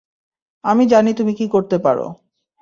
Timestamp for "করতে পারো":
1.53-2.05